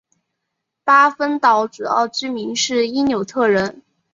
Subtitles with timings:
[0.83, 3.83] 巴芬岛主要居民是因纽特人。